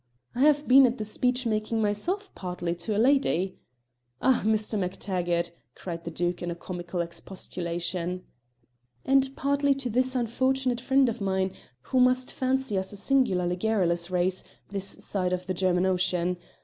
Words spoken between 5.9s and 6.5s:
the Duke in